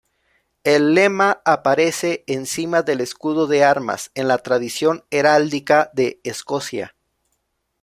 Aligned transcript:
El 0.63 0.95
lema 0.95 1.43
aparece 1.45 2.23
encima 2.25 2.81
del 2.81 3.01
escudo 3.01 3.45
de 3.45 3.63
armas, 3.63 4.09
en 4.15 4.27
la 4.27 4.39
tradición 4.39 5.05
heráldica 5.11 5.91
de 5.93 6.19
Escocia. 6.23 6.95